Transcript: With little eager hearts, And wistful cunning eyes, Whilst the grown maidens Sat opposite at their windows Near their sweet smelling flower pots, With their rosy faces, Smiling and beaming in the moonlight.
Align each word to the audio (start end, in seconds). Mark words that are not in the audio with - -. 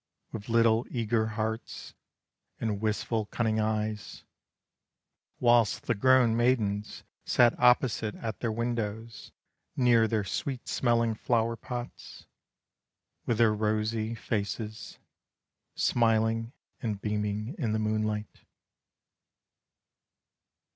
With 0.31 0.49
little 0.49 0.87
eager 0.89 1.27
hearts, 1.27 1.93
And 2.59 2.81
wistful 2.81 3.27
cunning 3.27 3.59
eyes, 3.59 4.23
Whilst 5.39 5.83
the 5.83 5.93
grown 5.93 6.35
maidens 6.35 7.03
Sat 7.23 7.53
opposite 7.59 8.15
at 8.15 8.39
their 8.39 8.51
windows 8.51 9.31
Near 9.75 10.07
their 10.07 10.23
sweet 10.23 10.67
smelling 10.67 11.13
flower 11.13 11.55
pots, 11.55 12.25
With 13.27 13.37
their 13.37 13.53
rosy 13.53 14.15
faces, 14.15 14.97
Smiling 15.75 16.51
and 16.81 16.99
beaming 16.99 17.53
in 17.59 17.71
the 17.71 17.77
moonlight. 17.77 18.43